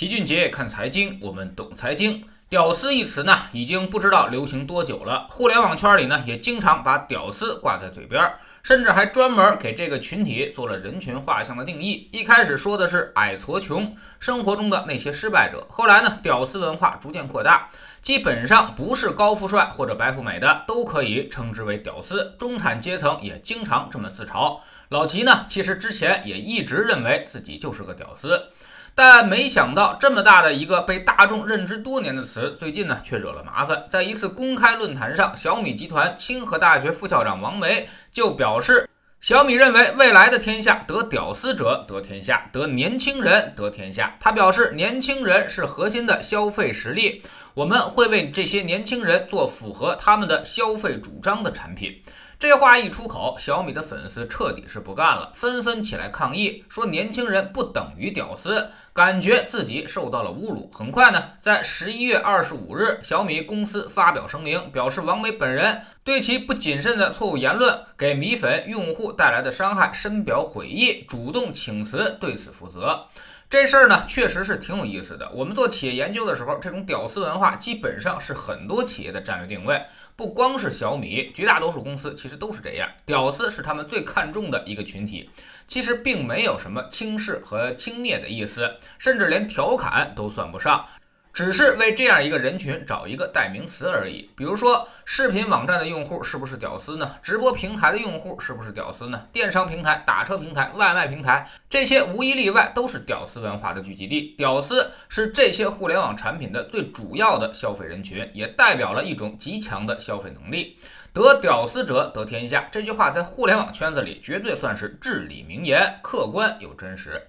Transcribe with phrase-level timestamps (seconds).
[0.00, 2.24] 齐俊杰看财经，我们懂财经。
[2.48, 5.26] 屌丝一词呢，已经不知道流行多久了。
[5.28, 8.32] 互联网圈里呢，也经常把屌丝挂在嘴边，
[8.62, 12.08] 甚至还专门给这个群体做了人群画像的定义。
[12.14, 15.66] 一开始说的是矮矬穷，生活中的那些失败者。
[15.68, 17.68] 后来呢，屌丝文化逐渐扩大，
[18.00, 22.34] 基本上不是高富帅或者白富美的都可以称之为屌丝。
[22.38, 24.60] 中产阶层也经常这么自嘲。
[24.88, 28.46] 老齐呢，其实之前也一直认为自己就是个屌丝。
[28.94, 33.84] 但没想到，这么大的一个被大众认知多年的词，最近呢却惹了麻烦。
[33.88, 38.88] 在一次公开论坛上，小米集团清河大学副校长王维就表示，
[39.20, 44.16] 小米认为未来的天下得屌丝者得天下，得年轻人得天下。
[44.20, 47.22] 他表示，年轻人是核心的消费实力，
[47.54, 52.02] 我们会为这些年轻人做符合他们的消费主张的产品。
[52.40, 60.70] 这话一出口，小米的粉丝彻底是不干了，纷纷起来抗议，说年轻人不等于屌丝，感觉自己受到了侮辱。
[60.72, 73.04] 很快呢，在十一月二十五日，小米公司发表声明，表示王梅本人对其不谨慎的错误言论给米粉用户带来的伤害深表悔意，主动请辞，对此负责。
[73.50, 75.28] 这事儿呢，确实是挺有意思的。
[75.32, 79.82] 我们做企业研究的时候，这种屌丝文化基本上是很多企业的战略定位。
[80.14, 85.28] 不光是小米，绝大多数公司其实都是这样，屌丝是他们最看重的一个群体。
[85.66, 90.86] 其实并没有什么轻视和轻蔑的意思，甚至连调侃都算不上。
[91.32, 94.30] 只是为这样一个人群找一个代名词而已。
[94.36, 97.16] 比如说，视频网站的用户是不是屌丝呢？
[97.22, 99.26] 直播平台的用户是不是屌丝呢？
[99.32, 104.34] 电商平台、打车平台、外卖平台，这些无一例外都是屌丝文化的聚集地。
[104.36, 110.78] 屌丝是这些互联网产品的最主要的消费人群，也代表了一种极强的消费能力。
[111.12, 117.20] 得屌丝者得天下，这句话在互联网圈子里绝对算是至理名言，客观又真实。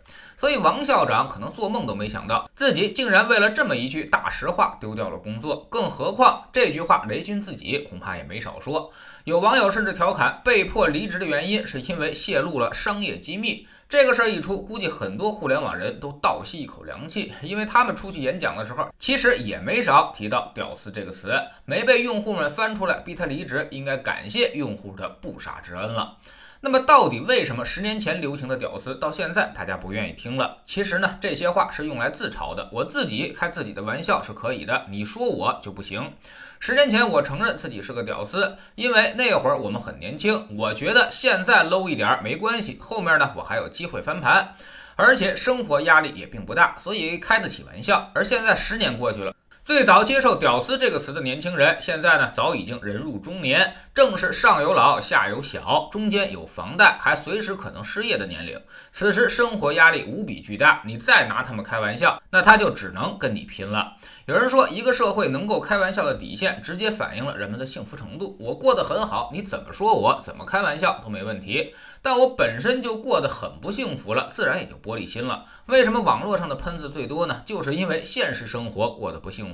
[0.42, 5.68] 所以王校长可能做梦都没想到，自己竟然为了这么一句大实话丢掉了工作。
[5.70, 8.92] 更何况这句话雷军自己恐怕也没少说。
[9.26, 13.68] 有网友甚至调侃，被迫离职的原因是因为泄露了商业机密。
[13.88, 26.18] 这个事儿一出，估计很多互联网人都倒吸一口凉气，因为他们出去演讲的时候，其实也没少提到“屌丝”这个词，没被用户们翻出来逼他离职，应该感谢用户的不杀之恩了。
[26.64, 30.60] 那么，到底为什么十年前流行的屌丝到现在大家不愿意听了？
[30.64, 32.70] 其实呢，这些话是用来自嘲的。
[32.72, 36.14] 我自己开自己的玩笑是可以的，你说我就不行。
[36.60, 40.56] 十年前我承认自己是个屌丝，因为那会儿我们很年轻。
[40.56, 44.54] 我觉得现在 low 一点没关系，后面呢我还有机会翻盘，
[44.96, 48.12] 而且生活压力也并不大，所以开得起玩笑。
[48.14, 49.34] 而现在十年过去了。
[49.64, 58.60] 最早接受“屌丝”这个词的年轻人，现在呢早已经人入中年，正是上有老下有小，中间有房贷，还随时可能失业的年龄。
[58.92, 63.94] 此时生活压力无比巨大，你再拿他们开玩笑，那他就只能跟你拼了。
[64.26, 68.36] 有人说，一个社会能够开玩笑的底线，直接反映了人们的幸福程度。
[68.40, 71.76] 我过得很好，你怎么说我，怎么开玩笑都没问题。
[72.02, 75.46] 但我本身就过得很不幸福了，自然也就玻璃心了。
[75.68, 77.44] 为什么网络上的喷子最多呢？
[77.46, 79.51] 就是因为现实生活过得不幸福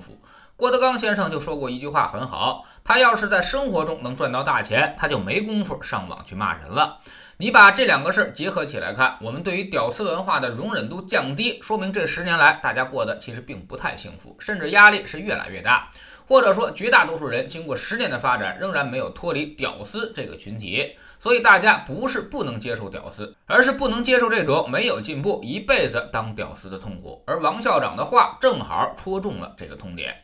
[0.56, 7.00] 郭德纲先生就说过一句话很好，他要是在生活中能赚到大钱，他就没工夫上网去骂人了。
[7.40, 15.92] 你把这两个事儿结合起来看，我们对于屌丝文化的容忍度降低，说明这十年来大家过得其实并不太幸福，甚至压力是越来越大。
[16.28, 20.96] 或者说，绝大多数人经过十年的发展，仍然没有脱离屌丝这个群体。
[21.20, 27.24] 所以大家不是不能接受屌丝，而是不能接受这种没有进步、一辈子当屌丝的痛苦。
[27.26, 30.16] 而王校长的话正好戳中了这个痛点。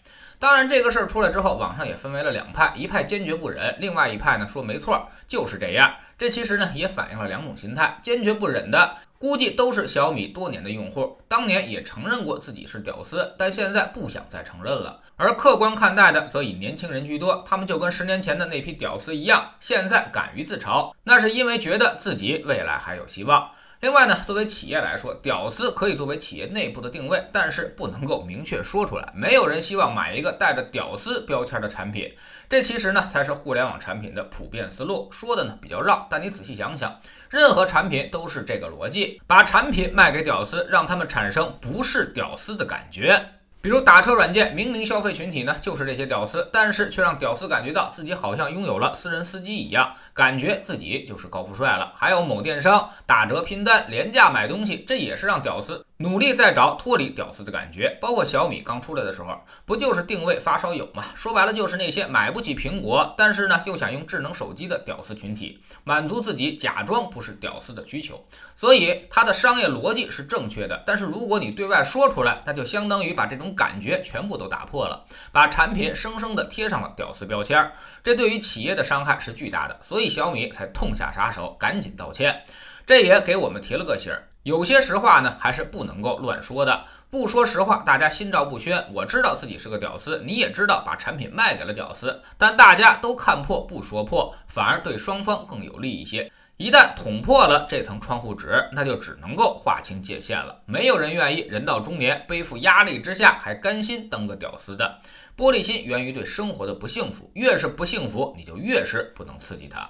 [0.43, 5.95] 当然，这个事儿出来之后，网上也分为了两派，一派坚决不忍，另外一派呢说没错，就是这样。
[6.17, 8.97] 这其实呢也反映了两种心态，坚决不忍的。
[9.17, 14.99] 估计都是小米多年的用户，当年也承认过自己是屌丝，但现在不想再承认了。
[15.15, 23.49] 而客观看待的则以年轻人居多，他们就跟十年前的那批屌丝一样，现在敢于自嘲，那是因为觉得自己未来还有希望。
[23.83, 29.11] 另外呢，作为企业来说，屌丝可以作为企业内部的定位，但是不能够明确说出来。
[29.13, 32.09] 没有人希望买一个带着屌丝标签的产品，
[32.47, 35.09] 这其实呢才是互联网产品的普遍思路。
[35.11, 36.97] 说的呢比较绕，但你仔细想想，
[37.29, 43.21] 任何产品都是这个逻辑：把产品卖给屌丝，让他们产生不是屌丝的感觉。
[43.63, 51.93] 比如打车软件，明明消费群体呢就是这些屌丝，但是却让屌丝感觉到自己好像拥有了私人司机一样，感觉自己就是高富帅了。
[51.95, 55.85] 还有某电商打折拼单、廉价买东西，这也是让屌丝。
[55.97, 61.05] 努力在找脱离屌丝的感觉，包括小米刚出来的时候，不就是定位发烧友嘛？
[61.15, 68.21] 说白了就是那些买不起苹果，但是呢又想用智能手机的屌丝群体，满足自己假装不是屌丝的需求。
[68.57, 77.71] 所以它的商业逻辑是正确的，但是如果你对外说出来，那就相当于把这种感觉全部都打破了，把产品生生的贴上了屌丝标签儿，
[78.03, 79.79] 这对于企业的伤害是巨大的。
[79.81, 82.43] 所以小米才痛下杀手，赶紧道歉，
[82.85, 84.27] 这也给我们提了个醒儿。
[84.43, 86.83] 有些实话呢，还是不能够乱说的。
[87.09, 88.83] 不说实话，大家心照不宣。
[88.91, 96.29] 我知道自己是个屌丝，你也知道把产品卖给了屌丝，但大家都看破不说破，反而对双方更有利一些。
[96.57, 100.61] 一旦捅破了这层窗户纸，那就只能够划清界限了。
[100.65, 104.99] 没有人愿意人到中年背负压力之下还甘心当个屌丝的。
[105.35, 109.89] 玻璃心源于对生活的不幸福，越是不幸福，你就越是不能刺激它。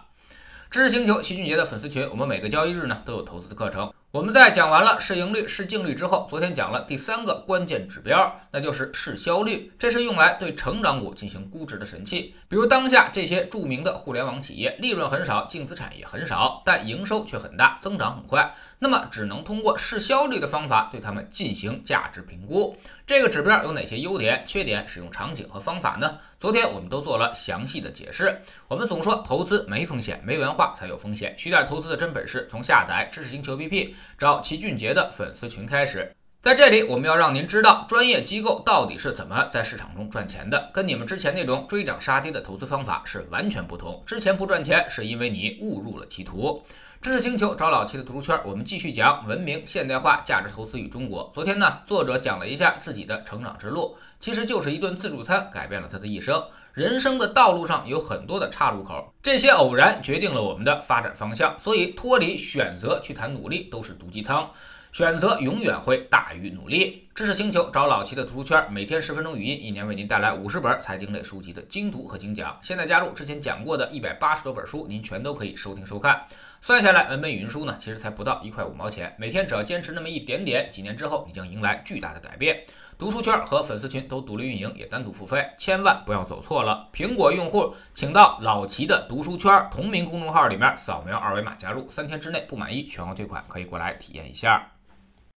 [0.72, 3.94] 知识星球徐俊杰的粉丝群，我们每个交易日呢都有投资的课程。
[4.14, 9.74] 我们在讲完了市盈率、市净率之后，昨天讲了第三个关键指标，那就是市销率。
[9.80, 12.36] 这是用来对成长股进行估值的神器。
[12.48, 18.54] 比如当下这些著名的互联网企业，利润很少，净资产也很少，但营收却很大，增长很快。
[18.78, 22.78] 那么只能通过市销率的方法对他们进行价值评估。
[23.08, 26.20] 这个指标有哪些优点、缺点、使用场景和方法呢？
[26.40, 28.40] 昨天我们都做了详细的解释。
[28.68, 31.34] 我们总说投资没风险，没文化才有风险。
[31.38, 33.94] 学点投资的真本事，从下载知识星球 APP。
[34.18, 44.04] 找齐俊杰的粉丝群开始，在这里我们要让您知道专业机构到底是怎么在市场中赚钱的，跟你们之前那种追涨杀跌的投资方法是完全不同。
[44.06, 46.64] 之前不赚钱是因为你误入了歧途。
[47.04, 51.30] 知识星球找老七的读书圈，我们继续讲文明现代化价值投资与中国。
[51.36, 56.42] 昨天呢，作者讲了一下自己的成长之路，其实就是一顿自助餐改变了他的一生。
[56.72, 61.54] 人生的道路上有很多的岔路口，这些偶然决定了我们的发展方向。
[61.60, 64.50] 所以脱离选择去谈努力都是毒鸡汤，
[64.94, 67.06] 选择永远会大于努力。
[67.16, 72.58] 知识星球找老齐的读书圈，每天十分钟语音，一年为您带来五十本财经类书籍的精读和精讲。
[72.60, 76.26] 现在加入之前讲过的一百八十多本书，您全都可以收听收看。
[76.60, 79.16] 算下来，文本语音书呢，其实才不到一块五毛钱。
[79.20, 82.64] 每天只要坚持那么一点点，几年之后，你将迎来巨大的改变。
[82.98, 86.90] 读书圈和粉丝群都独立运营，也单独付费，千万不要走错了。
[86.92, 94.68] 苹果用户请到老齐的读书圈同名公众号里面扫描二维码加入，三天之内不满意全额退款，可以过来体验一下。